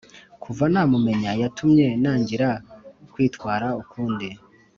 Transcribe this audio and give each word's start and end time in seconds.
Kuva 0.43 0.63
namumenya 0.73 1.31
yatumye 1.41 1.87
nangira 2.01 2.49
kwitwara 3.11 3.67
ukundi 3.81 4.27